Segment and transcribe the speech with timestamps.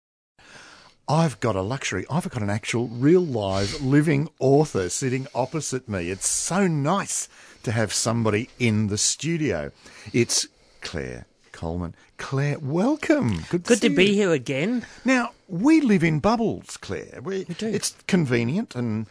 [1.08, 2.08] I've got a luxury.
[2.10, 6.10] I've got an actual, real, live, living author sitting opposite me.
[6.10, 7.30] It's so nice
[7.64, 9.71] to have somebody in the studio.
[10.12, 10.48] It's
[10.82, 11.95] Claire Coleman.
[12.17, 13.44] Claire, welcome.
[13.49, 14.13] Good, Good to see be you.
[14.13, 14.85] here again.
[15.04, 17.20] Now, we live in bubbles, Claire.
[17.23, 17.68] We, do.
[17.68, 19.07] It's convenient and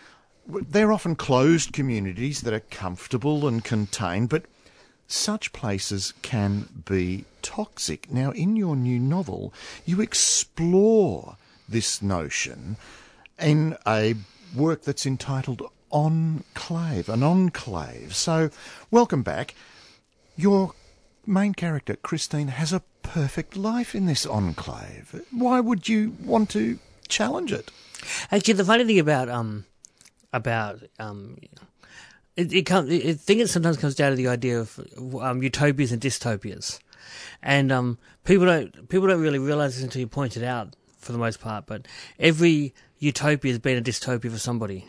[0.46, 4.44] they're often closed communities that are comfortable and contained, but
[5.06, 8.10] such places can be toxic.
[8.10, 9.52] Now, in your new novel,
[9.84, 11.36] you explore
[11.68, 12.76] this notion
[13.38, 14.14] in a
[14.54, 18.14] work that's entitled Enclave, an enclave.
[18.14, 18.50] So,
[18.90, 19.54] welcome back.
[20.36, 20.72] Your
[21.26, 25.22] main character, Christine, has a perfect life in this enclave.
[25.30, 27.70] Why would you want to challenge it?
[28.30, 29.66] Actually, the funny thing about um
[30.32, 31.36] about um
[32.36, 32.90] it, it comes.
[32.90, 34.80] I think it sometimes comes down to the idea of
[35.20, 36.80] um, utopias and dystopias,
[37.42, 41.12] and um people don't people don't really realize this until you point it out for
[41.12, 41.66] the most part.
[41.66, 41.86] But
[42.18, 44.86] every utopia has been a dystopia for somebody.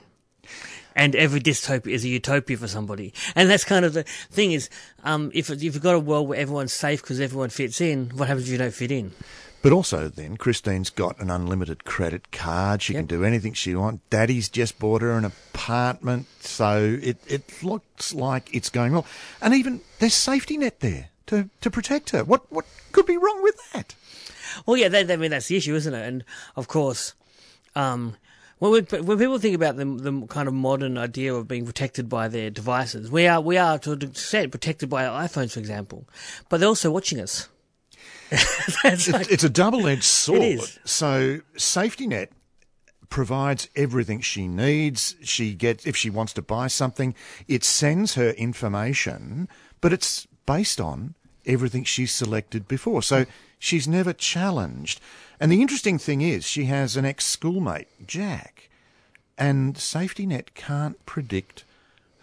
[0.96, 4.52] And every dystopia is a utopia for somebody, and that's kind of the thing.
[4.52, 4.70] Is
[5.04, 8.28] um, if if you've got a world where everyone's safe because everyone fits in, what
[8.28, 9.12] happens if you don't fit in?
[9.64, 12.82] But also, then, Christine's got an unlimited credit card.
[12.82, 14.04] She can do anything she wants.
[14.10, 19.06] Daddy's just bought her an apartment, so it, it looks like it's going well.
[19.42, 22.26] And even there's safety net there to, to protect her.
[22.26, 23.96] What what could be wrong with that?
[24.66, 26.08] Well, yeah, that, I mean that's the issue, isn't it?
[26.08, 26.26] And
[26.58, 27.14] of course,
[27.74, 28.18] um,
[28.72, 32.08] when we, when people think about the the kind of modern idea of being protected
[32.08, 35.60] by their devices, we are we are to an extent protected by our iPhones, for
[35.60, 36.08] example,
[36.50, 37.50] but they're also watching us.
[38.84, 40.62] That's like- It's a double edged sword.
[40.86, 42.32] So safety net
[43.10, 45.16] provides everything she needs.
[45.24, 47.14] She gets if she wants to buy something,
[47.48, 49.48] it sends her information,
[49.82, 51.16] but it's based on
[51.46, 53.04] everything she's selected before.
[53.04, 53.26] So
[53.60, 55.00] she's never challenged.
[55.44, 58.70] And the interesting thing is she has an ex schoolmate, Jack,
[59.38, 61.66] and safety net can't predict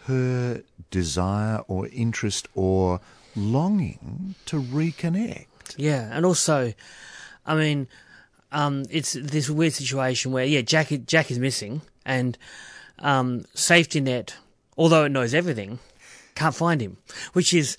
[0.05, 3.03] her desire or interest or
[3.37, 5.75] longing to reconnect.
[5.77, 6.73] Yeah, and also,
[7.45, 7.89] I mean,
[8.53, 12.39] um, it's this weird situation where yeah, Jack Jack is missing, and
[13.01, 14.35] um, safety net,
[14.79, 15.79] although it knows everything,
[16.35, 16.97] can't find him,
[17.35, 17.77] which is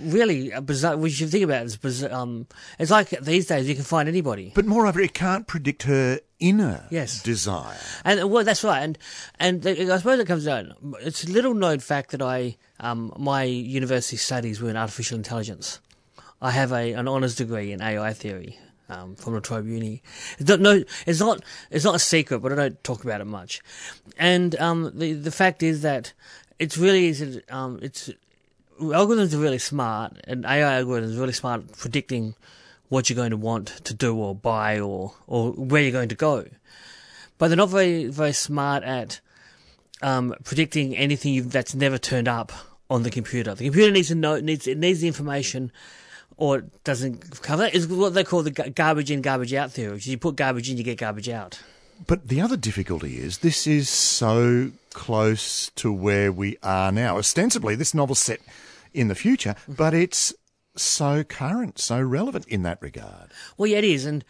[0.00, 0.96] really a bizarre.
[0.96, 2.12] We should think about it as bizarre.
[2.12, 2.46] Um,
[2.78, 4.52] it's like these days you can find anybody.
[4.54, 7.22] But moreover, it can't predict her inner Yes.
[7.22, 7.76] desire.
[8.04, 8.80] And well, that's right.
[8.82, 8.98] And
[9.38, 10.74] and I suppose it comes down.
[11.00, 15.80] It's a little known fact that I um, my university studies were in artificial intelligence.
[16.40, 18.58] I have a an honours degree in AI theory
[18.88, 20.02] um, from La Trobe Uni.
[20.38, 23.26] It's not, no, it's not it's not a secret, but I don't talk about it
[23.26, 23.60] much.
[24.18, 26.12] And um, the the fact is that
[26.58, 28.10] it's really is um, it's
[28.80, 32.34] algorithms are really smart, and AI algorithms are really smart at predicting
[32.88, 36.16] what you're going to want to do or buy or or where you're going to
[36.16, 36.44] go
[37.40, 39.20] but they're not very very smart at
[40.02, 42.52] um, predicting anything that's never turned up
[42.90, 43.54] on the computer.
[43.54, 45.72] The computer needs to know it needs it needs the information,
[46.36, 47.74] or it doesn't cover it.
[47.74, 49.94] Is what they call the garbage in, garbage out theory.
[49.94, 51.60] which You put garbage in, you get garbage out.
[52.06, 57.16] But the other difficulty is this is so close to where we are now.
[57.16, 58.40] Ostensibly, this novel set
[58.92, 60.34] in the future, but it's
[60.76, 63.30] so current, so relevant in that regard.
[63.56, 64.24] Well, yeah, it is, and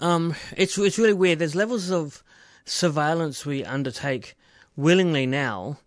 [0.00, 1.38] um, it's it's really weird.
[1.38, 2.22] There's levels of
[2.64, 4.36] surveillance we undertake
[4.76, 5.78] willingly now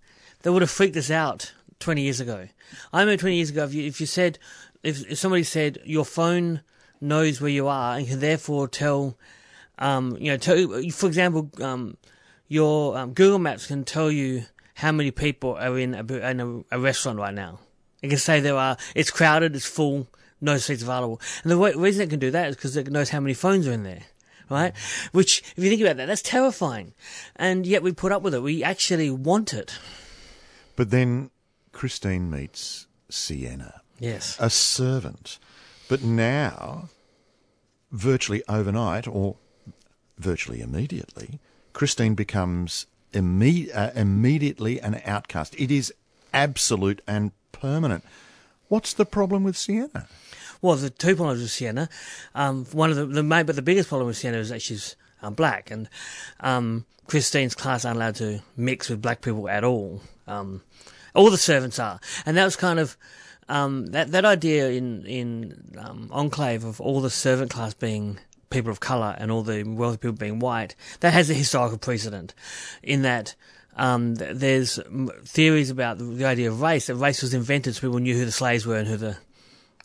[0.41, 2.47] that would have freaked us out 20 years ago.
[2.91, 4.39] I remember 20 years ago, if you, if you said,
[4.83, 6.61] if, if somebody said your phone
[6.99, 9.17] knows where you are and can therefore tell,
[9.79, 10.57] um, you know, tell,
[10.91, 11.97] for example, um,
[12.47, 14.43] your um, Google Maps can tell you
[14.75, 17.59] how many people are in a, in a, a restaurant right now.
[18.01, 20.07] It can say there are, it's crowded, it's full,
[20.39, 21.21] no seats available.
[21.43, 23.67] And the way, reason it can do that is because it knows how many phones
[23.67, 24.03] are in there,
[24.49, 24.73] right?
[25.11, 26.93] Which, if you think about that, that's terrifying.
[27.35, 28.41] And yet we put up with it.
[28.41, 29.77] We actually want it.
[30.75, 31.29] But then
[31.73, 34.35] Christine meets Sienna, Yes.
[34.39, 35.37] a servant.
[35.87, 36.89] But now,
[37.91, 39.35] virtually overnight, or
[40.17, 41.39] virtually immediately,
[41.73, 45.53] Christine becomes imme- uh, immediately an outcast.
[45.59, 45.93] It is
[46.33, 48.03] absolute and permanent.
[48.67, 50.07] What's the problem with Sienna?
[50.61, 51.89] Well, the two problems with Sienna,
[52.35, 54.95] um, one of the, the main, but the biggest problem with Sienna is that she's
[55.21, 55.89] um, black, and
[56.39, 60.01] um, Christine's class aren't allowed to mix with black people at all.
[60.27, 60.61] Um,
[61.13, 62.95] all the servants are, and that was kind of
[63.49, 68.19] um, that that idea in in um, Enclave of all the servant class being
[68.49, 72.33] people of color and all the wealthy people being white, that has a historical precedent,
[72.81, 73.35] in that.
[73.77, 74.79] Um, there's
[75.23, 76.87] theories about the, idea of race.
[76.87, 79.17] That race was invented so people knew who the slaves were and who the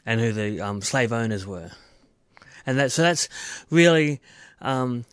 [0.04, 1.70] and who the um, slave owners were,
[2.64, 3.28] and that so that's
[3.70, 4.20] really
[4.60, 5.04] um,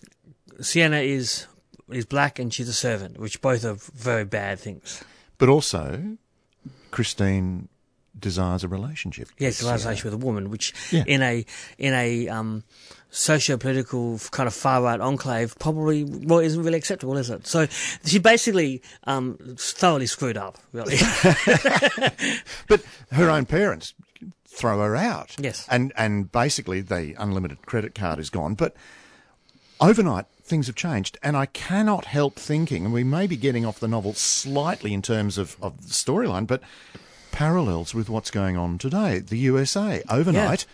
[0.61, 1.47] Sienna is
[1.89, 5.03] is black and she's a servant, which both are very bad things.
[5.37, 6.17] But also,
[6.91, 7.69] Christine
[8.19, 9.29] desires a relationship.
[9.37, 11.03] Yes, with a relationship with a woman, which Yeah.
[11.07, 11.45] in a
[11.77, 12.63] in a um,
[13.09, 17.45] socio-political kind of far right enclave probably well isn't really acceptable, is it?
[17.47, 17.67] So
[18.05, 20.97] she basically um, thoroughly screwed up, really.
[22.67, 23.93] But her own parents
[24.47, 25.35] throw her out.
[25.39, 25.67] Yes.
[25.69, 28.55] And and basically the unlimited credit card is gone.
[28.55, 28.75] But
[29.79, 33.79] overnight things have changed and I cannot help thinking, and we may be getting off
[33.79, 36.61] the novel slightly in terms of, of the storyline, but
[37.33, 39.19] parallels with what's going on today.
[39.19, 40.03] The USA.
[40.09, 40.65] Overnight,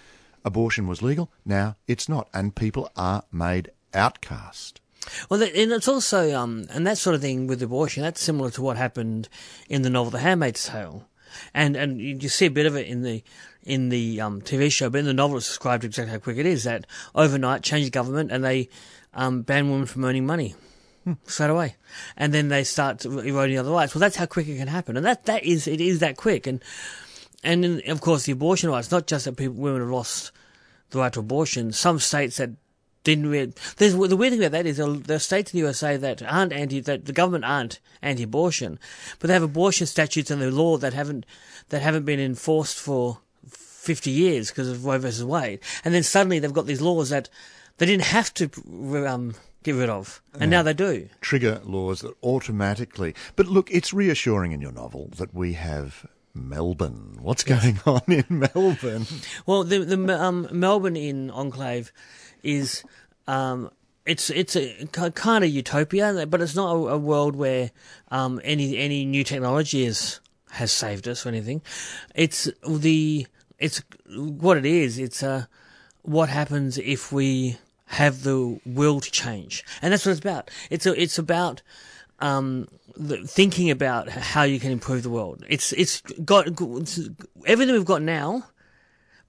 [0.46, 4.82] abortion was legal, now it's not, and people are made outcast.
[5.30, 8.62] Well, and it's also, um, and that sort of thing with abortion, that's similar to
[8.62, 9.30] what happened
[9.70, 11.08] in the novel The Handmaid's Tale.
[11.54, 13.24] And, and you you see a bit of it in the,
[13.64, 16.46] in the, um, TV show, but in the novel it's described exactly how quick it
[16.46, 16.86] is that
[17.16, 18.68] overnight change the government and they,
[19.14, 20.56] um, ban women from earning money.
[21.26, 21.76] Straight away.
[22.18, 23.96] And then they start eroding other rights.
[23.96, 24.98] Well, that's how quick it can happen.
[24.98, 26.48] And that, that is, it is that quick.
[26.48, 26.62] And,
[27.44, 30.32] and in, of course the abortion rights, not just that people, women have lost
[30.92, 32.52] the right to abortion, some states that
[33.04, 33.54] didn't really.
[33.78, 36.54] There's, the weird thing about that is there are states in the USA that aren't
[36.54, 38.80] anti, that the government aren't anti-abortion,
[39.20, 41.26] but they have abortion statutes in the law that haven't
[41.70, 46.40] that haven't been enforced for 50 years because of Roe versus Wade, and then suddenly
[46.40, 47.30] they've got these laws that
[47.78, 48.50] they didn't have to
[49.08, 51.10] um, get rid of, and now they do.
[51.22, 53.14] trigger laws that automatically.
[53.36, 57.18] But look, it's reassuring in your novel that we have Melbourne.
[57.22, 59.06] What's going on in Melbourne?
[59.46, 61.92] Well, the the um, Melbourne in Enclave
[62.44, 62.84] is
[63.28, 63.70] um,
[64.06, 67.72] it's it's a kind of utopia, but it's not a, a world where
[68.10, 70.20] um, any any new technology is
[70.52, 71.62] has saved us or anything.
[72.16, 73.28] It's the
[73.60, 73.84] it's
[74.16, 74.98] what it is.
[74.98, 75.46] It's uh,
[76.02, 77.58] what happens if we
[77.90, 80.52] have the will to change, and that's what it's about.
[80.70, 81.62] It's a, it's about
[82.20, 85.44] um, the, thinking about how you can improve the world.
[85.50, 87.00] It's it's got it's,
[87.46, 88.46] everything we've got now,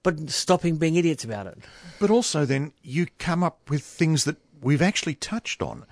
[0.03, 1.57] but stopping being idiots about it.
[1.99, 5.85] But also, then you come up with things that we've actually touched on.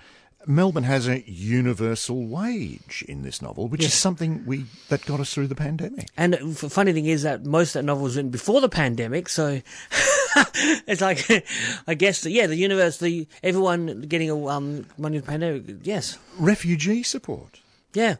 [0.46, 5.34] Melbourne has a universal wage in this novel, which is something we that got us
[5.34, 6.08] through the pandemic.
[6.16, 9.28] And the funny thing is that most of that novel was written before the pandemic,
[9.28, 9.60] so
[10.86, 11.24] it's like
[11.86, 15.64] I guess yeah, the universe, the everyone getting a um money pandemic.
[15.82, 17.60] Yes, Refugee support.
[17.94, 18.16] Yeah,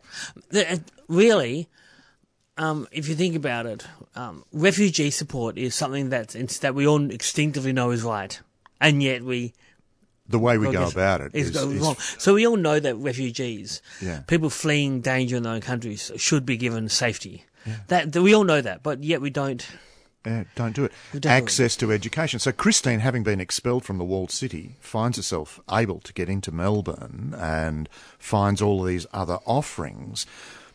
[0.50, 0.76] The- uh,
[1.08, 1.68] really.
[2.56, 6.30] Um, if you think about it, um, refugee support is something that
[6.60, 8.38] that we all instinctively know is right,
[8.80, 9.54] and yet we
[10.28, 11.94] The way we go about it is is, wrong.
[12.18, 14.20] So we all know that refugees, Yeah.
[14.26, 17.44] people fleeing danger in their own countries, should be given safety.
[17.88, 19.66] That, that we all know that, but yet we don't.
[20.26, 20.92] Yeah, don't do it.
[21.12, 21.30] Definitely.
[21.30, 22.40] Access to education.
[22.40, 26.52] So Christine, having been expelled from the walled city, finds herself able to get into
[26.52, 27.88] Melbourne and
[28.18, 30.26] finds all of these other offerings.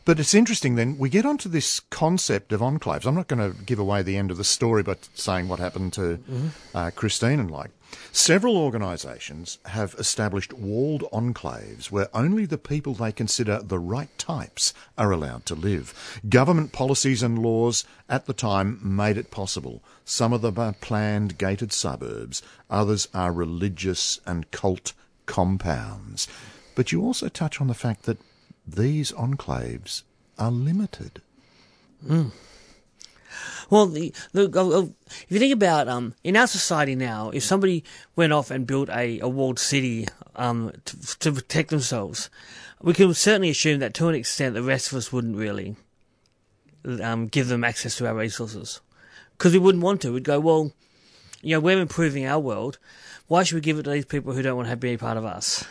[0.03, 3.05] But it's interesting then, we get onto this concept of enclaves.
[3.05, 5.93] I'm not going to give away the end of the story by saying what happened
[5.93, 6.19] to
[6.75, 7.71] uh, Christine and like.
[8.11, 14.73] Several organisations have established walled enclaves where only the people they consider the right types
[14.97, 16.21] are allowed to live.
[16.27, 19.83] Government policies and laws at the time made it possible.
[20.05, 24.93] Some of them are planned gated suburbs, others are religious and cult
[25.25, 26.27] compounds.
[26.75, 28.19] But you also touch on the fact that
[28.67, 30.03] these enclaves
[30.37, 31.21] are limited.
[32.05, 32.29] Hmm.
[33.69, 37.43] Well, the, the, uh, uh, if you think about um, in our society now, if
[37.43, 37.83] somebody
[38.15, 42.29] went off and built a, a walled city um, to, to protect themselves,
[42.81, 45.75] we can certainly assume that to an extent the rest of us wouldn't really
[47.01, 48.81] um, give them access to our resources
[49.37, 50.13] because we wouldn't want to.
[50.13, 50.71] We'd go, well,
[51.41, 52.77] you know, we're improving our world.
[53.27, 55.17] Why should we give it to these people who don't want to be a part
[55.17, 55.65] of us?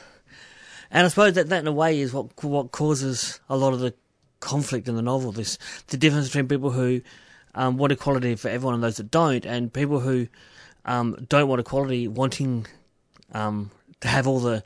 [0.90, 3.80] And I suppose that that in a way is what what causes a lot of
[3.80, 3.94] the
[4.40, 5.32] conflict in the novel.
[5.32, 7.00] This the difference between people who
[7.54, 10.28] um, want equality for everyone and those that don't, and people who
[10.84, 12.66] um, don't want equality, wanting
[13.32, 13.70] um,
[14.00, 14.62] to have all the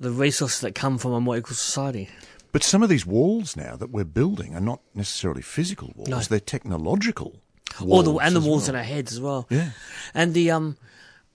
[0.00, 2.08] the resources that come from a more equal society.
[2.50, 6.18] But some of these walls now that we're building are not necessarily physical walls, No.
[6.18, 7.36] they're technological.
[7.80, 8.70] Or Walls the and the walls well.
[8.70, 9.46] in our heads as well.
[9.48, 9.70] Yeah.
[10.12, 10.76] And the um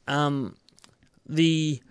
[0.08, 0.56] um
[1.26, 1.82] the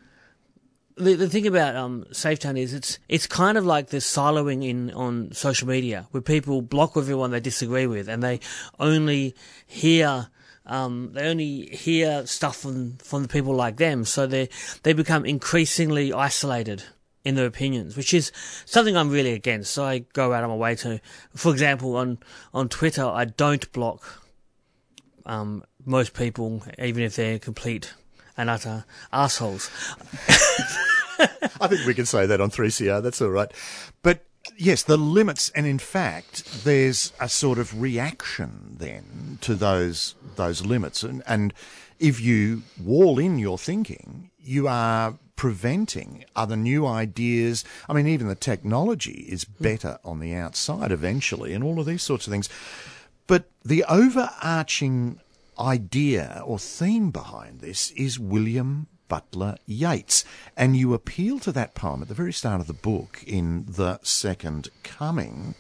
[0.97, 4.91] the, the thing about um, SafeTown is it's it's kind of like the siloing in
[4.93, 8.41] on social media where people block everyone they disagree with and they
[8.81, 9.35] only
[9.67, 10.29] hear
[10.65, 14.49] um, they only hear stuff from from the people like them, so they
[14.83, 16.83] they become increasingly isolated
[17.25, 18.33] in their opinions, which is
[18.65, 19.73] something I'm really against.
[19.73, 21.01] So I go out of my way to,
[21.35, 22.19] for example, on
[22.53, 24.23] on Twitter, I don't block
[25.25, 27.95] um, most people, even if they're complete
[28.37, 29.71] and utter assholes.
[31.19, 33.03] I think we can say that on 3CR.
[33.03, 33.51] That's all right.
[34.03, 34.25] But
[34.57, 40.65] yes, the limits, and in fact, there's a sort of reaction then to those those
[40.65, 41.55] limits, and, and
[41.99, 47.65] if you wall in your thinking, you are preventing other new ideas.
[47.89, 49.63] I mean, even the technology is hmm.
[49.63, 52.49] better on the outside eventually, and all of these sorts of things.
[53.27, 55.21] But the overarching
[55.59, 60.25] idea or theme behind this is William Butler Yeats.
[60.57, 63.99] And you appeal to that poem at the very start of the book in The
[64.03, 65.55] Second Coming,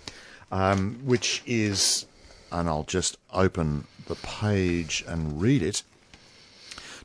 [0.51, 2.07] um, which is,
[2.51, 5.83] and I'll just open the page and read it.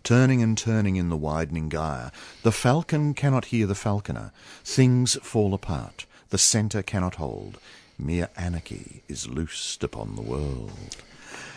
[0.04, 4.32] Turning and turning in the widening gyre, the falcon cannot hear the falconer.
[4.64, 6.06] Things fall apart.
[6.30, 7.60] The centre cannot hold.
[8.00, 10.72] Mere anarchy is loosed upon the world.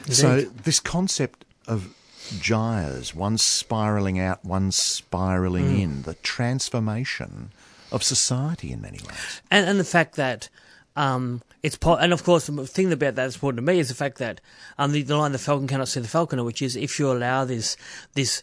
[0.07, 0.15] Indeed.
[0.15, 1.95] So this concept of
[2.41, 7.51] gyres, one spiraling out, one spiraling in, the transformation
[7.93, 9.43] of society in many ways.
[9.51, 10.49] and and the fact that
[10.97, 13.95] um, it's po- and of course the thing about that's important to me is the
[13.95, 14.41] fact that
[14.79, 17.45] um, the, the line the falcon cannot see the falconer, which is if you allow
[17.45, 17.77] this
[18.15, 18.43] this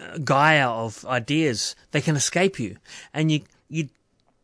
[0.00, 2.76] uh, gyre of ideas, they can escape you,
[3.12, 3.88] and you you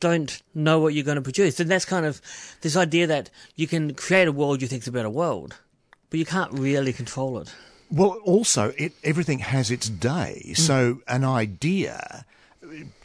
[0.01, 1.59] don't know what you're going to produce.
[1.59, 2.21] And that's kind of
[2.61, 5.57] this idea that you can create a world you think is a better world,
[6.11, 7.53] but you can't really control it.
[7.91, 10.53] Well, also, it, everything has its day.
[10.55, 12.25] So an idea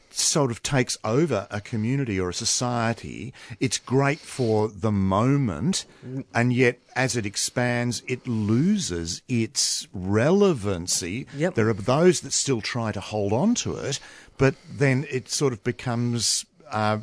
[0.10, 3.34] sort of takes over a community or a society.
[3.60, 5.86] It's great for the moment,
[6.34, 11.28] and yet as it expands, it loses its relevancy.
[11.36, 11.56] Yep.
[11.56, 14.00] There are those that still try to hold on to it,
[14.38, 16.46] but then it sort of becomes.
[16.70, 17.00] Uh,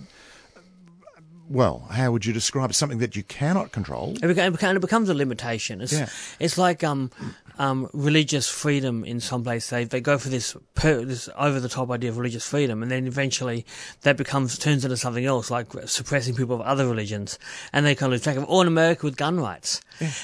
[1.48, 2.74] well, how would you describe it?
[2.74, 4.12] Something that you cannot control.
[4.16, 5.80] It beca- it becomes a limitation.
[5.80, 6.08] It's Yeah.
[6.38, 7.10] it's like um
[7.58, 9.70] um religious freedom in some place.
[9.70, 12.90] They they go for this per, this over the top idea of religious freedom, and
[12.90, 13.64] then eventually
[14.02, 17.38] that becomes turns into something else, like suppressing people of other religions,
[17.72, 18.44] and they kind of lose track of.
[18.48, 19.80] Or in America with gun rights,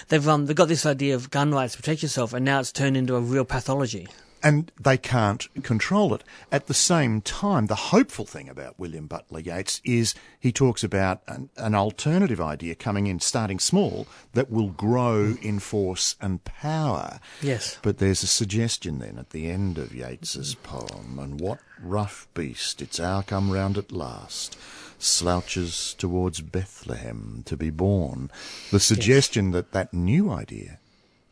[0.09, 2.73] they've um they've got this idea of gun rights to protect yourself, and now it's
[2.73, 4.07] turned into a real pathology.
[4.45, 6.23] And they can't control it.
[6.53, 11.23] At the same time, the hopeful thing about William Butler Yeats is he talks about
[11.27, 17.21] an, an alternative idea coming in, starting small, that will grow in force and power.
[17.41, 17.79] Yes.
[17.81, 22.83] But there's a suggestion then at the end of Yeats's poem, and what rough beast,
[22.83, 24.59] its hour come round at last,
[24.99, 28.31] slouches towards Bethlehem to be born.
[28.71, 30.79] The suggestion that that new idea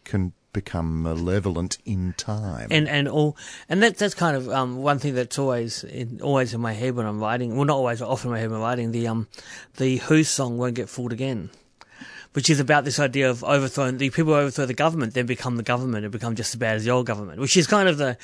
[0.04, 2.68] can become malevolent in time.
[2.71, 3.37] and and all
[3.68, 6.94] and that that's kind of um one thing that's always in, always in my head
[6.94, 7.56] when I'm writing.
[7.56, 8.92] Well, not always, often in my head when I'm writing.
[8.92, 9.28] The um
[9.76, 11.50] the Who song won't get fooled again,
[12.32, 15.56] which is about this idea of overthrowing the people who overthrow the government, then become
[15.56, 17.97] the government and become just as bad as the old government, which is kind of
[17.97, 18.16] the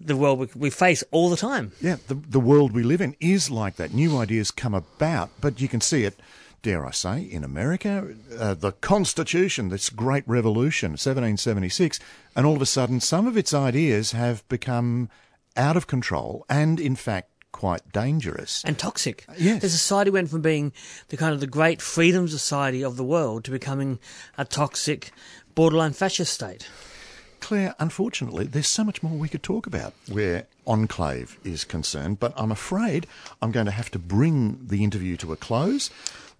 [0.00, 1.72] the world we, we face all the time.
[1.80, 3.92] Yeah, the, the world we live in is like that.
[3.92, 6.18] New ideas come about, but you can see it,
[6.62, 11.98] dare I say, in America, uh, the Constitution, this great revolution, 1776,
[12.36, 15.08] and all of a sudden some of its ideas have become
[15.56, 18.62] out of control and, in fact, quite dangerous.
[18.64, 19.26] and toxic.
[19.36, 19.60] Yes.
[19.62, 20.72] The society went from being
[21.08, 23.98] the kind of the great freedom society of the world to becoming
[24.38, 25.12] a toxic,
[25.54, 26.68] borderline fascist state.
[27.40, 32.32] Claire, unfortunately, there's so much more we could talk about where Enclave is concerned, but
[32.36, 33.06] I'm afraid
[33.42, 35.90] I'm going to have to bring the interview to a close.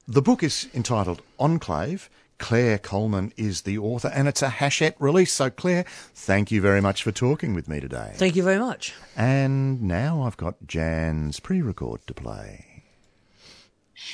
[0.08, 2.10] The book is entitled Enclave.
[2.38, 5.32] Claire Coleman is the author, and it's a Hachette release.
[5.32, 8.12] So, Claire, thank you very much for talking with me today.
[8.16, 8.94] Thank you very much.
[9.14, 12.84] and now I've got Jan's pre record to play.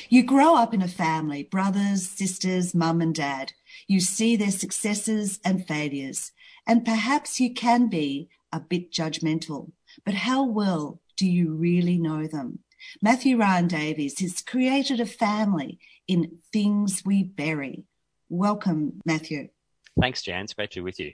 [0.09, 3.53] You grow up in a family, brothers, sisters, mum and dad.
[3.87, 6.33] You see their successes and failures,
[6.67, 9.71] and perhaps you can be a bit judgmental.
[10.03, 12.59] But how well do you really know them?
[13.01, 17.85] Matthew Ryan Davies has created a family in Things We Bury.
[18.29, 19.49] Welcome, Matthew.
[19.99, 20.43] Thanks, Jan.
[20.43, 21.13] It's great to be with you.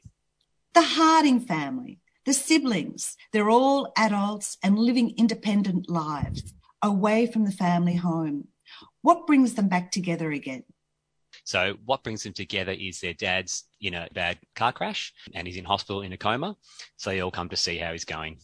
[0.73, 7.51] The Harding family, the siblings, they're all adults and living independent lives away from the
[7.51, 8.47] family home.
[9.01, 10.63] What brings them back together again?
[11.45, 15.57] So, what brings them together is their dad's in a bad car crash and he's
[15.57, 16.55] in hospital in a coma.
[16.97, 18.37] So, they all come to see how he's going.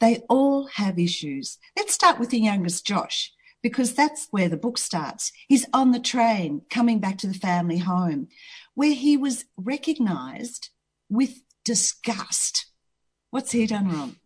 [0.00, 1.58] They all have issues.
[1.76, 5.32] Let's start with the youngest, Josh, because that's where the book starts.
[5.48, 8.28] He's on the train coming back to the family home,
[8.74, 10.70] where he was recognized
[11.08, 12.66] with disgust.
[13.30, 14.16] What's he done wrong?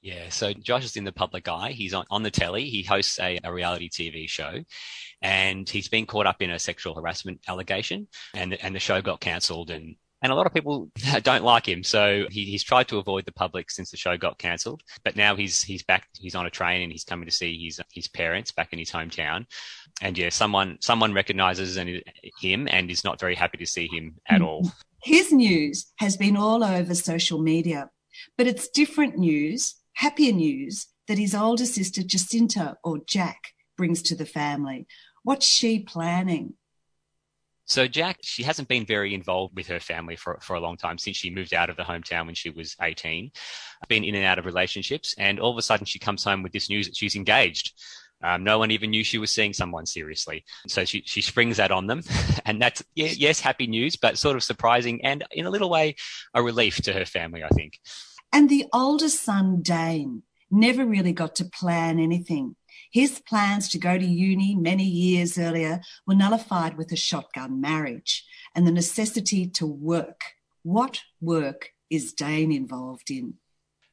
[0.00, 1.72] Yeah, so Josh is in the public eye.
[1.72, 2.66] He's on, on the telly.
[2.70, 4.62] He hosts a, a reality TV show
[5.20, 9.20] and he's been caught up in a sexual harassment allegation and, and the show got
[9.20, 10.90] cancelled and and a lot of people
[11.22, 11.82] don't like him.
[11.82, 14.82] So he, he's tried to avoid the public since the show got cancelled.
[15.04, 16.08] But now he's he's back.
[16.18, 18.90] He's on a train and he's coming to see his his parents back in his
[18.90, 19.46] hometown.
[20.00, 21.76] And yeah, someone someone recognises
[22.40, 24.70] him and is not very happy to see him at all.
[25.00, 27.88] His news has been all over social media,
[28.36, 34.14] but it's different news happier news that his older sister Jacinta or Jack brings to
[34.14, 34.86] the family.
[35.24, 36.54] What's she planning?
[37.68, 40.96] So Jack, she hasn't been very involved with her family for, for a long time
[40.96, 43.30] since she moved out of the hometown when she was 18,
[43.88, 45.14] been in and out of relationships.
[45.18, 47.74] And all of a sudden she comes home with this news that she's engaged.
[48.22, 50.44] Um, no one even knew she was seeing someone seriously.
[50.66, 52.02] So she, she springs that on them.
[52.44, 55.96] And that's, yes, happy news, but sort of surprising and in a little way,
[56.32, 57.78] a relief to her family, I think.
[58.32, 62.56] And the oldest son, Dane, never really got to plan anything.
[62.90, 68.24] His plans to go to uni many years earlier were nullified with a shotgun marriage
[68.54, 70.22] and the necessity to work.
[70.62, 73.34] What work is Dane involved in?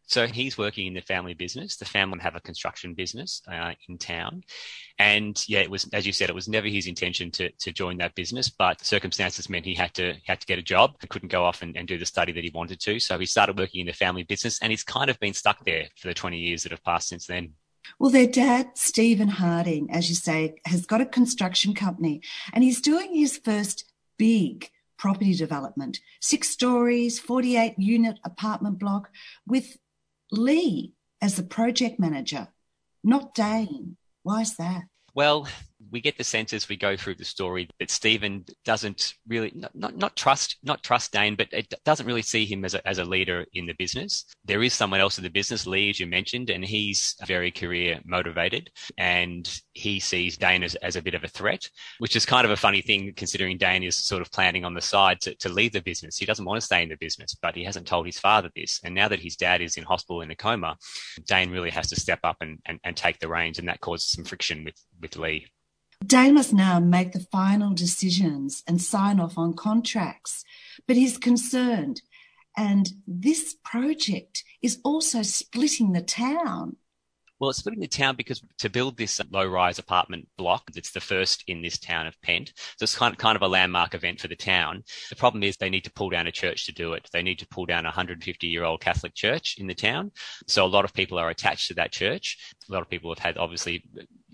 [0.07, 1.77] So he's working in the family business.
[1.77, 4.43] The family have a construction business uh, in town,
[4.99, 7.97] and yeah, it was as you said, it was never his intention to to join
[7.97, 10.97] that business, but circumstances meant he had to had to get a job.
[11.01, 13.25] He couldn't go off and, and do the study that he wanted to, so he
[13.25, 16.13] started working in the family business, and he's kind of been stuck there for the
[16.13, 17.53] twenty years that have passed since then.
[17.99, 22.21] Well, their dad, Stephen Harding, as you say, has got a construction company,
[22.53, 29.09] and he's doing his first big property development, six stories, 48 unit apartment block
[29.45, 29.77] with
[30.31, 32.47] Lee as the project manager,
[33.03, 33.97] not Dane.
[34.23, 34.83] Why is that?
[35.13, 35.47] Well,
[35.95, 39.73] we get the sense as we go through the story that Stephen doesn't really not,
[39.73, 42.97] not, not trust not trust Dane, but it doesn't really see him as a, as
[42.97, 44.25] a leader in the business.
[44.43, 48.01] There is someone else in the business, Lee, as you mentioned, and he's very career
[48.03, 52.43] motivated, and he sees Dane as, as a bit of a threat, which is kind
[52.43, 55.47] of a funny thing considering Dane is sort of planning on the side to, to
[55.47, 56.17] leave the business.
[56.17, 58.81] He doesn't want to stay in the business, but he hasn't told his father this.
[58.83, 60.75] And now that his dad is in hospital in a coma,
[61.25, 64.07] Dane really has to step up and, and, and take the reins, and that causes
[64.07, 65.47] some friction with, with Lee.
[66.05, 70.43] Dane must now make the final decisions and sign off on contracts,
[70.87, 72.01] but he's concerned.
[72.57, 76.77] And this project is also splitting the town.
[77.37, 81.43] Well, it's splitting the town because to build this low-rise apartment block, it's the first
[81.47, 82.53] in this town of Pent.
[82.77, 84.83] So it's kind of, kind of a landmark event for the town.
[85.09, 87.09] The problem is they need to pull down a church to do it.
[87.11, 90.11] They need to pull down a 150-year-old Catholic church in the town.
[90.47, 92.37] So a lot of people are attached to that church.
[92.69, 93.83] A lot of people have had obviously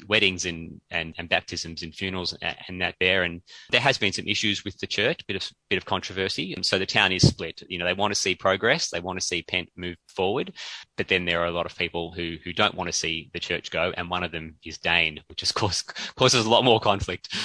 [0.07, 3.23] weddings and, and, and baptisms and funerals and, and, that there.
[3.23, 6.53] And there has been some issues with the church, bit of bit of controversy.
[6.53, 7.63] And so the town is split.
[7.67, 10.53] You know, they want to see progress, they want to see Pent move forward,
[10.97, 13.39] but then there are a lot of people who who don't want to see the
[13.39, 15.81] church go, and one of them is Dane, which just cause,
[16.15, 17.35] causes a lot more conflict.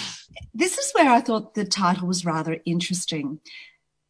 [0.54, 3.40] This is where I thought the title was rather interesting.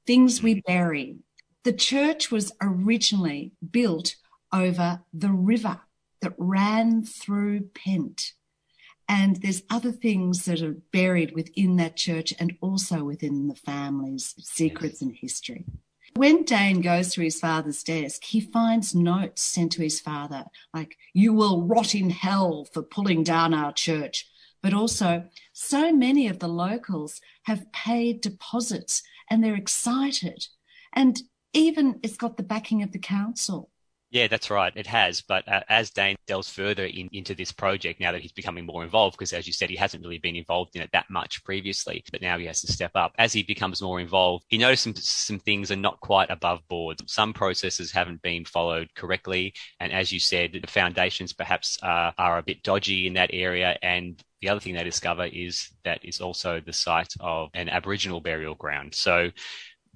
[0.07, 0.61] Things we hmm.
[0.67, 1.17] bury.
[1.65, 4.15] The church was originally built
[4.53, 5.81] over the river
[6.23, 8.33] that ran through Pent.
[9.09, 14.35] And there's other things that are buried within that church and also within the family's
[14.39, 15.65] secrets and history.
[16.15, 20.97] When Dane goes through his father's desk, he finds notes sent to his father, like,
[21.13, 24.27] You will rot in hell for pulling down our church.
[24.63, 30.49] But also, so many of the locals have paid deposits and they're excited.
[30.93, 31.21] And
[31.53, 33.71] even it's got the backing of the council.
[34.11, 34.73] Yeah, that's right.
[34.77, 35.21] It has.
[35.21, 38.85] But uh, as Dane delves further in, into this project, now that he's becoming more
[38.85, 42.05] involved, because as you said, he hasn't really been involved in it that much previously,
[42.13, 43.13] but now he has to step up.
[43.19, 44.95] As he becomes more involved, he notices some,
[45.37, 46.99] some things are not quite above board.
[47.11, 49.55] Some processes haven't been followed correctly.
[49.81, 53.77] And as you said, the foundations perhaps are, are a bit dodgy in that area.
[53.83, 58.21] And the other thing they discover is that is also the site of an Aboriginal
[58.21, 58.95] burial ground.
[58.95, 59.31] So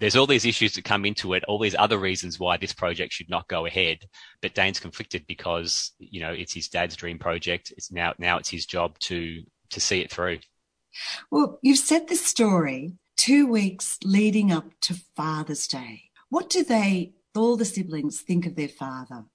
[0.00, 3.12] there's all these issues that come into it, all these other reasons why this project
[3.12, 3.98] should not go ahead.
[4.40, 7.72] But Dane's conflicted because, you know, it's his dad's dream project.
[7.76, 10.38] It's now, now it's his job to, to see it through.
[11.30, 16.04] Well, you've set this story two weeks leading up to Father's Day.
[16.30, 19.26] What do they, all the siblings, think of their father?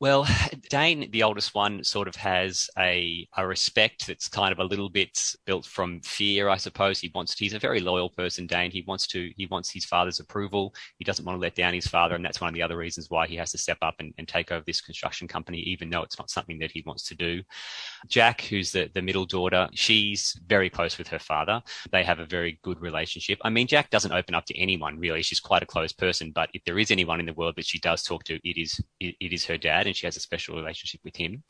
[0.00, 0.26] Well,
[0.70, 4.88] Dane, the oldest one, sort of has a, a respect that's kind of a little
[4.88, 6.98] bit built from fear, I suppose.
[6.98, 8.70] He wants to, he's a very loyal person, Dane.
[8.70, 10.74] He wants to, he wants his father's approval.
[10.98, 12.16] He doesn't want to let down his father.
[12.16, 14.26] And that's one of the other reasons why he has to step up and, and
[14.26, 17.42] take over this construction company, even though it's not something that he wants to do.
[18.08, 21.62] Jack, who's the, the middle daughter, she's very close with her father.
[21.92, 23.38] They have a very good relationship.
[23.44, 25.22] I mean, Jack doesn't open up to anyone really.
[25.22, 27.78] She's quite a close person, but if there is anyone in the world that she
[27.78, 30.56] does talk to, it is, it, it is her dad and she has a special
[30.56, 31.42] relationship with him.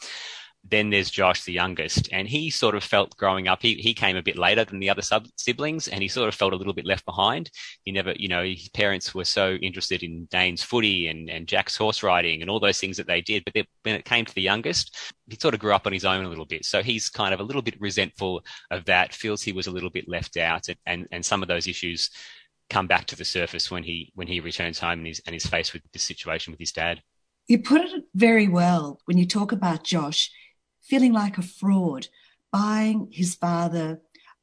[0.67, 3.61] Then there's Josh, the youngest, and he sort of felt growing up.
[3.61, 6.35] He he came a bit later than the other sub- siblings, and he sort of
[6.35, 7.51] felt a little bit left behind.
[7.83, 11.77] He never, you know, his parents were so interested in Dane's footy and and Jack's
[11.77, 13.45] horse riding and all those things that they did.
[13.45, 14.97] But when it came to the youngest,
[15.29, 16.65] he sort of grew up on his own a little bit.
[16.65, 19.13] So he's kind of a little bit resentful of that.
[19.13, 22.09] Feels he was a little bit left out, and and, and some of those issues
[22.71, 25.47] come back to the surface when he when he returns home and he's and is
[25.47, 27.03] faced with this situation with his dad.
[27.47, 30.31] You put it very well when you talk about Josh
[30.83, 32.09] feeling like a fraud,
[32.51, 34.01] buying his father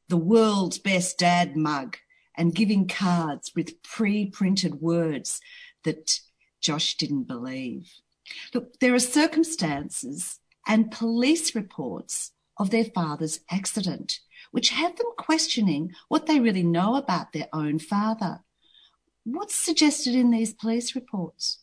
[0.08, 1.96] the world's best dad mug
[2.36, 5.40] and giving cards with pre printed words
[5.84, 6.20] that
[6.60, 7.92] Josh didn't believe.
[8.54, 14.20] Look, there are circumstances and police reports of their father's accident,
[14.52, 18.40] which have them questioning what they really know about their own father.
[19.24, 21.58] What's suggested in these police reports?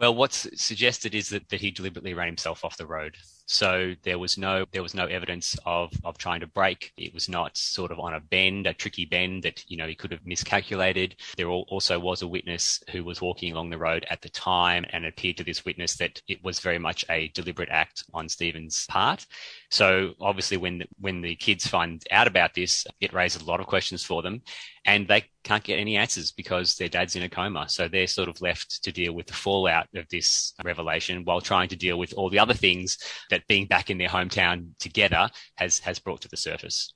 [0.00, 3.16] Well, what's suggested is that, that he deliberately ran himself off the road.
[3.46, 6.92] So there was no there was no evidence of of trying to brake.
[6.96, 9.94] It was not sort of on a bend, a tricky bend that you know he
[9.94, 11.16] could have miscalculated.
[11.36, 15.04] There also was a witness who was walking along the road at the time, and
[15.04, 19.26] appeared to this witness that it was very much a deliberate act on Stephen's part.
[19.74, 23.58] So obviously, when the, when the kids find out about this, it raises a lot
[23.58, 24.40] of questions for them,
[24.84, 27.68] and they can't get any answers because their dad's in a coma.
[27.68, 31.70] So they're sort of left to deal with the fallout of this revelation while trying
[31.70, 32.98] to deal with all the other things
[33.30, 36.94] that being back in their hometown together has has brought to the surface.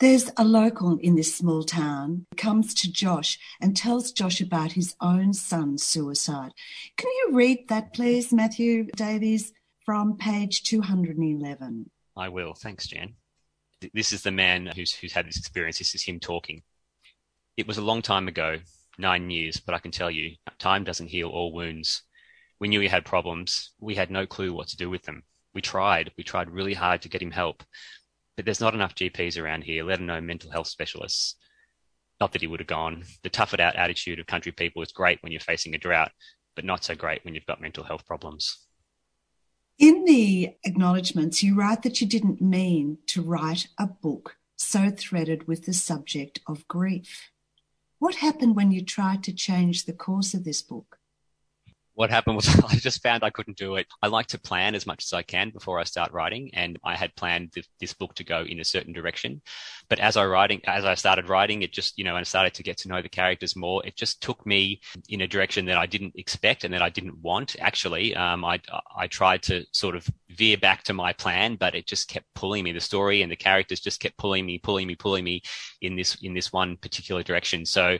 [0.00, 4.94] There's a local in this small town comes to Josh and tells Josh about his
[5.00, 6.52] own son's suicide.
[6.98, 11.90] Can you read that, please, Matthew Davies, from page 211?
[12.16, 12.54] I will.
[12.54, 13.14] Thanks, Jan.
[13.92, 15.78] This is the man who's who's had this experience.
[15.78, 16.62] This is him talking.
[17.56, 18.58] It was a long time ago,
[18.98, 22.02] nine years, but I can tell you, time doesn't heal all wounds.
[22.60, 23.72] We knew he had problems.
[23.78, 25.22] We had no clue what to do with them.
[25.54, 26.12] We tried.
[26.16, 27.62] We tried really hard to get him help.
[28.36, 31.36] But there's not enough GPs around here, let alone mental health specialists.
[32.20, 33.04] Not that he would have gone.
[33.22, 36.12] The tough it out attitude of country people is great when you're facing a drought,
[36.56, 38.63] but not so great when you've got mental health problems.
[39.78, 45.48] In the acknowledgements, you write that you didn't mean to write a book so threaded
[45.48, 47.30] with the subject of grief.
[47.98, 50.98] What happened when you tried to change the course of this book?
[51.94, 53.86] What happened was I just found I couldn't do it.
[54.02, 56.96] I like to plan as much as I can before I start writing, and I
[56.96, 59.40] had planned th- this book to go in a certain direction.
[59.88, 62.54] But as I writing, as I started writing, it just you know, and I started
[62.54, 63.84] to get to know the characters more.
[63.86, 67.18] It just took me in a direction that I didn't expect and that I didn't
[67.18, 67.56] want.
[67.60, 68.60] Actually, um, I
[68.96, 72.64] I tried to sort of veer back to my plan, but it just kept pulling
[72.64, 72.72] me.
[72.72, 75.42] The story and the characters just kept pulling me, pulling me, pulling me
[75.80, 77.64] in this in this one particular direction.
[77.64, 77.98] So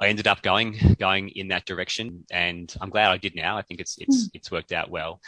[0.00, 3.34] I ended up going going in that direction, and I'm glad I did.
[3.36, 4.30] Now I think it's it's mm.
[4.34, 5.20] it's worked out well.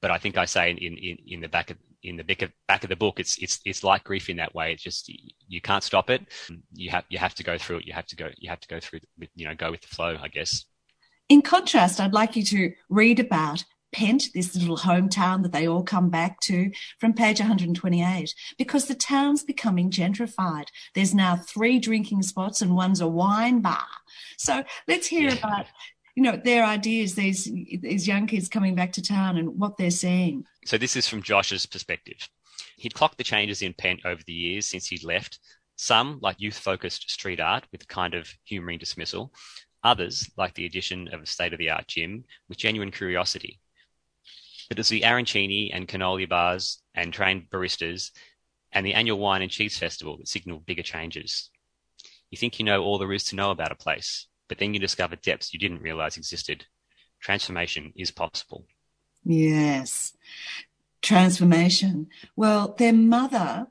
[0.00, 2.50] But I think I say in in, in the back of in the back of,
[2.68, 4.72] back of the book, it's it's it's like grief in that way.
[4.72, 5.10] It's just
[5.48, 6.22] you can't stop it.
[6.72, 7.86] You have you have to go through it.
[7.86, 9.00] You have to go you have to go through
[9.34, 10.16] you know go with the flow.
[10.20, 10.64] I guess.
[11.28, 15.82] In contrast, I'd like you to read about Pent, this little hometown that they all
[15.82, 20.66] come back to, from page 128, because the town's becoming gentrified.
[20.94, 23.86] There's now three drinking spots and one's a wine bar.
[24.38, 25.34] So let's hear yeah.
[25.34, 25.66] about
[26.14, 29.90] you know their ideas these these young kids coming back to town and what they're
[29.90, 32.28] seeing so this is from josh's perspective
[32.76, 35.38] he'd clocked the changes in pent over the years since he'd left
[35.76, 39.32] some like youth focused street art with a kind of humouring dismissal
[39.84, 43.58] others like the addition of a state of the art gym with genuine curiosity
[44.68, 48.10] but it's the arancini and cannoli bars and trained baristas
[48.72, 51.50] and the annual wine and cheese festival that signal bigger changes.
[52.30, 54.80] You think you know all there is to know about a place, but then you
[54.80, 56.66] discover depths you didn't realize existed.
[57.20, 58.64] Transformation is possible.
[59.24, 60.16] Yes.
[61.02, 62.08] Transformation.
[62.36, 63.68] Well, their mother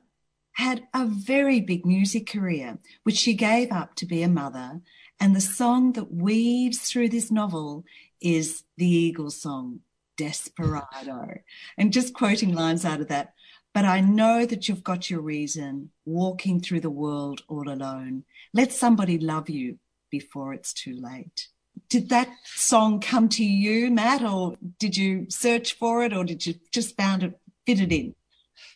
[0.54, 4.82] had a very big music career, which she gave up to be a mother.
[5.20, 7.86] And the song that weaves through this novel
[8.22, 9.80] is the Eagles song,
[10.22, 11.40] desperado.
[11.78, 13.34] And just quoting lines out of that.
[13.74, 18.26] But I know that you've got your reason walking through the world all alone.
[18.54, 19.80] Let somebody love you
[20.10, 21.48] before it's too late.
[21.92, 26.46] did that song come to you, Matt, or did you search for it, or did
[26.46, 28.16] you just found it fitted in?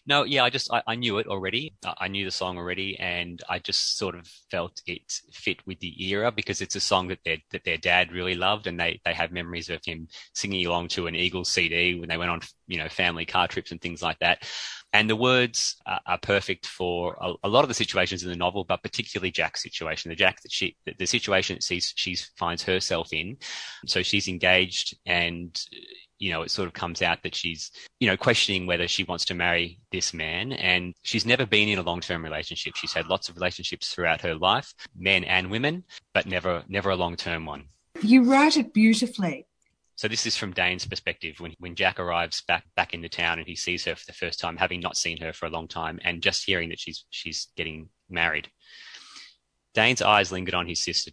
[0.07, 1.73] No, yeah, I just I, I, knew it already.
[1.97, 6.07] I knew the song already, and I just sort of felt it fit with the
[6.07, 9.13] era because it's a song that their that their dad really loved, and they they
[9.15, 12.77] have memories of him singing along to an Eagles CD when they went on you
[12.77, 14.47] know family car trips and things like that.
[14.93, 18.35] And the words are, are perfect for a, a, lot of the situations in the
[18.35, 22.15] novel, but particularly Jack's situation, the Jack that she the, the situation that she she
[22.37, 23.37] finds herself in.
[23.87, 25.59] So she's engaged and
[26.19, 29.25] you know, it sort of comes out that she's, you know, questioning whether she wants
[29.25, 30.53] to marry this man.
[30.53, 32.75] And she's never been in a long term relationship.
[32.75, 36.95] She's had lots of relationships throughout her life, men and women, but never, never a
[36.95, 37.65] long term one.
[38.01, 39.47] You write it beautifully.
[39.97, 43.47] So this is from Dane's perspective when, when Jack arrives back back into town and
[43.47, 45.99] he sees her for the first time, having not seen her for a long time,
[46.03, 48.49] and just hearing that she's she's getting married.
[49.73, 51.11] Dane's eyes lingered on his sister.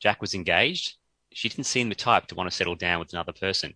[0.00, 0.96] Jack was engaged.
[1.32, 3.74] She didn't seem the type to want to settle down with another person.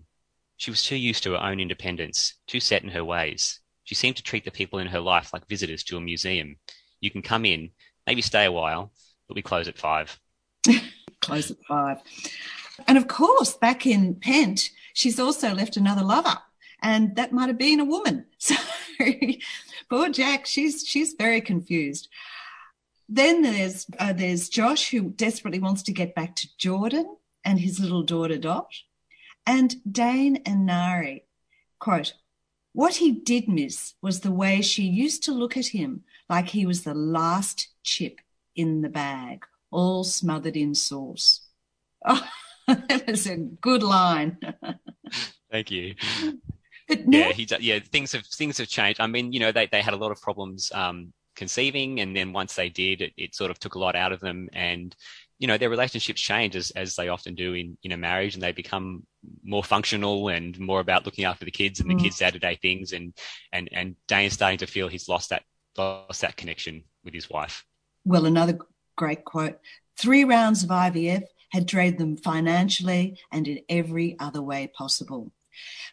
[0.56, 3.60] She was too used to her own independence, too set in her ways.
[3.84, 6.56] She seemed to treat the people in her life like visitors to a museum.
[7.00, 7.70] You can come in,
[8.06, 8.92] maybe stay a while,
[9.28, 10.18] but we close at five.
[11.20, 11.98] close at five.
[12.86, 16.38] And of course, back in Pent, she's also left another lover,
[16.82, 18.26] and that might have been a woman.
[18.38, 18.54] So
[19.90, 22.08] poor Jack, she's she's very confused.
[23.08, 27.78] Then there's uh, there's Josh who desperately wants to get back to Jordan and his
[27.78, 28.68] little daughter Dot.
[29.46, 31.24] And Dane and Nari,
[31.78, 32.14] quote,
[32.72, 36.66] what he did miss was the way she used to look at him like he
[36.66, 38.20] was the last chip
[38.54, 41.42] in the bag, all smothered in sauce.
[42.68, 44.38] Oh, that was a good line.
[45.52, 45.94] Thank you.
[46.88, 49.00] But yeah, he yeah things have things have changed.
[49.00, 52.32] I mean, you know, they they had a lot of problems um, conceiving, and then
[52.32, 54.96] once they did, it, it sort of took a lot out of them, and
[55.38, 58.42] you know their relationships change as, as they often do in, in a marriage and
[58.42, 59.04] they become
[59.46, 62.02] more functional and more about looking after the kids and the mm.
[62.02, 63.14] kids day-to-day things and
[63.52, 65.44] and and Dane's starting to feel he's lost that
[65.78, 67.64] lost that connection with his wife.
[68.04, 68.58] Well, another
[68.96, 69.58] great quote.
[69.98, 75.32] Three rounds of IVF had drained them financially and in every other way possible.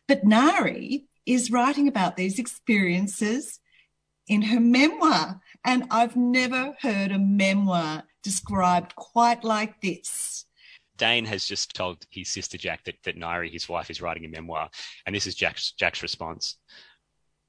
[0.07, 3.59] But Nari is writing about these experiences
[4.27, 5.41] in her memoir.
[5.65, 10.45] And I've never heard a memoir described quite like this.
[11.03, 14.29] Dane has just told his sister Jack that, that Nari, his wife, is writing a
[14.29, 14.69] memoir.
[15.05, 16.57] And this is Jack's, Jack's response.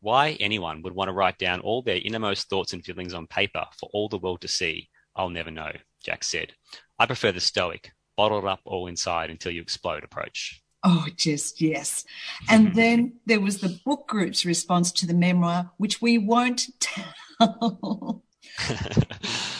[0.01, 3.65] Why anyone would want to write down all their innermost thoughts and feelings on paper
[3.79, 5.71] for all the world to see, I'll never know,
[6.05, 6.53] Jack said.
[6.99, 10.61] I prefer the stoic, bottled up all inside until you explode approach.
[10.83, 12.05] Oh, just yes.
[12.49, 18.25] And then there was the book group's response to the memoir, which we won't tell.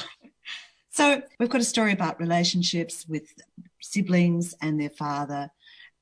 [0.95, 3.25] So we've got a story about relationships with
[3.95, 5.49] siblings and their father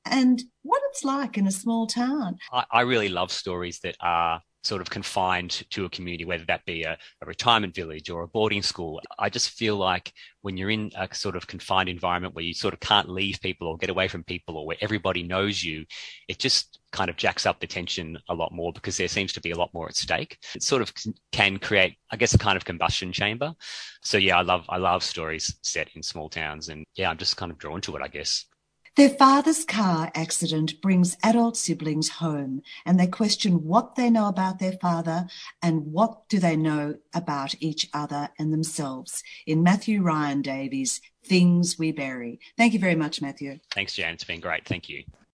[0.05, 2.37] and what it's like in a small town.
[2.51, 6.65] I, I really love stories that are sort of confined to a community, whether that
[6.65, 9.01] be a, a, retirement village or a boarding school.
[9.19, 12.73] I just feel like when you're in a sort of confined environment where you sort
[12.73, 15.85] of can't leave people or get away from people or where everybody knows you,
[16.29, 19.41] it just kind of jacks up the tension a lot more because there seems to
[19.41, 20.37] be a lot more at stake.
[20.55, 20.93] It sort of
[21.33, 23.53] can create, I guess, a kind of combustion chamber.
[24.01, 27.35] So yeah, I love, I love stories set in small towns and yeah, I'm just
[27.35, 28.45] kind of drawn to it, I guess.
[28.95, 34.59] Their father's car accident brings adult siblings home and they question what they know about
[34.59, 35.25] their father
[35.63, 41.79] and what do they know about each other and themselves in Matthew Ryan Davies' Things
[41.79, 42.39] We Bury.
[42.55, 43.57] Thank you very much, Matthew.
[43.71, 44.13] Thanks, Jan.
[44.13, 44.67] It's been great.
[44.67, 45.03] Thank you.